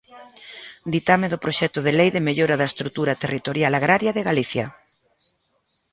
Ditame 0.93 1.27
do 1.29 1.41
Proxecto 1.43 1.79
de 1.85 1.91
lei 1.99 2.09
de 2.15 2.25
mellora 2.27 2.55
da 2.57 2.69
estrutura 2.71 3.19
territorial 3.23 3.73
agraria 3.75 4.15
de 4.15 4.25
Galicia. 4.29 4.65